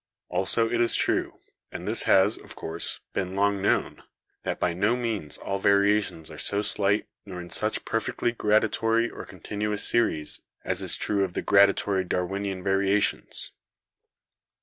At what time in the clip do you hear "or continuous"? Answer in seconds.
9.11-9.87